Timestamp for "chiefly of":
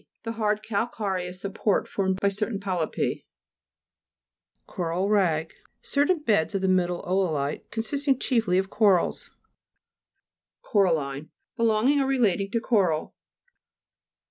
8.17-8.71